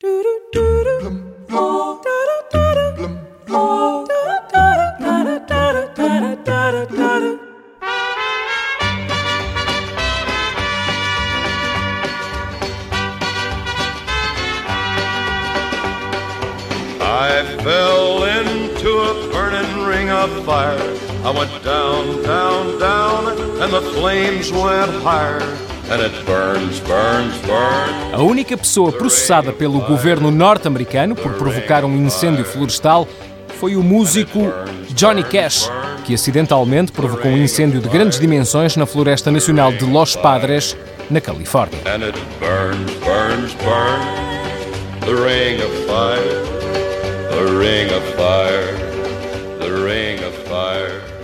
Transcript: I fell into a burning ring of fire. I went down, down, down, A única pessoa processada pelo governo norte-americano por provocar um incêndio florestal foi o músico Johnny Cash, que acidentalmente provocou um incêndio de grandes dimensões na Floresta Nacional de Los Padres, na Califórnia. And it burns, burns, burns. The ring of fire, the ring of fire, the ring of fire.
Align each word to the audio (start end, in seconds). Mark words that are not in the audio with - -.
I 0.00 0.06
fell 17.64 18.22
into 18.22 18.88
a 18.98 19.28
burning 19.32 19.84
ring 19.84 20.10
of 20.10 20.44
fire. 20.44 20.78
I 21.24 21.30
went 21.36 21.64
down, 21.64 22.22
down, 22.22 22.78
down, 22.78 23.17
A 28.12 28.22
única 28.22 28.56
pessoa 28.56 28.90
processada 28.90 29.52
pelo 29.52 29.80
governo 29.80 30.30
norte-americano 30.30 31.14
por 31.14 31.34
provocar 31.34 31.84
um 31.84 31.94
incêndio 31.94 32.46
florestal 32.46 33.06
foi 33.58 33.76
o 33.76 33.82
músico 33.82 34.40
Johnny 34.94 35.22
Cash, 35.22 35.70
que 36.06 36.14
acidentalmente 36.14 36.92
provocou 36.92 37.30
um 37.30 37.36
incêndio 37.36 37.80
de 37.80 37.88
grandes 37.90 38.18
dimensões 38.18 38.74
na 38.74 38.86
Floresta 38.86 39.30
Nacional 39.30 39.70
de 39.72 39.84
Los 39.84 40.16
Padres, 40.16 40.74
na 41.10 41.20
Califórnia. 41.20 41.78
And 41.84 42.02
it 42.04 42.18
burns, 42.40 42.90
burns, 43.04 43.54
burns. 43.64 44.28
The 45.00 45.14
ring 45.14 45.60
of 45.62 45.72
fire, 45.86 46.42
the 47.30 47.58
ring 47.58 47.90
of 47.92 48.02
fire, 48.16 48.74
the 49.58 49.70
ring 49.84 50.24
of 50.24 50.34
fire. 50.48 51.17